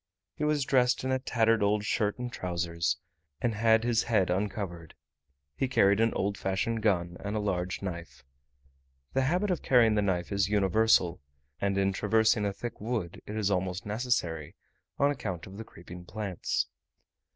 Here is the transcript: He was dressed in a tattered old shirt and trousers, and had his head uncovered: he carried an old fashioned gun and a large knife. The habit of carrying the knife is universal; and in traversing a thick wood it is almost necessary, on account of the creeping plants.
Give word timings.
He 0.33 0.43
was 0.43 0.65
dressed 0.65 1.03
in 1.03 1.11
a 1.11 1.19
tattered 1.19 1.61
old 1.61 1.83
shirt 1.83 2.17
and 2.17 2.33
trousers, 2.33 2.97
and 3.39 3.53
had 3.53 3.83
his 3.83 4.01
head 4.05 4.31
uncovered: 4.31 4.95
he 5.55 5.67
carried 5.67 5.99
an 5.99 6.11
old 6.15 6.39
fashioned 6.39 6.81
gun 6.81 7.17
and 7.19 7.35
a 7.35 7.39
large 7.39 7.83
knife. 7.83 8.23
The 9.13 9.21
habit 9.21 9.51
of 9.51 9.61
carrying 9.61 9.93
the 9.93 10.01
knife 10.01 10.31
is 10.31 10.49
universal; 10.49 11.21
and 11.59 11.77
in 11.77 11.93
traversing 11.93 12.45
a 12.45 12.51
thick 12.51 12.81
wood 12.81 13.21
it 13.27 13.35
is 13.35 13.51
almost 13.51 13.85
necessary, 13.85 14.55
on 14.97 15.11
account 15.11 15.45
of 15.45 15.57
the 15.57 15.63
creeping 15.63 16.05
plants. 16.05 16.65